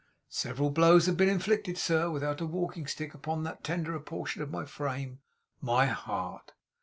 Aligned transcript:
Several 0.31 0.71
blows 0.71 1.05
have 1.05 1.15
been 1.15 1.29
inflicted, 1.29 1.77
sir, 1.77 2.09
without 2.09 2.41
a 2.41 2.47
walking 2.47 2.87
stick, 2.87 3.13
upon 3.13 3.43
that 3.43 3.63
tenderer 3.63 3.99
portion 3.99 4.41
of 4.41 4.49
my 4.49 4.65
frame 4.65 5.19
my 5.61 5.85
heart. 5.85 6.53